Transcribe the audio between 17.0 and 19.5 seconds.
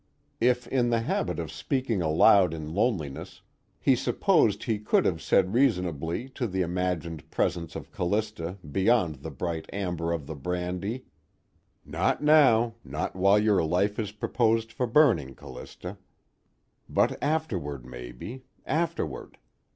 afterward, maybe. Afterward.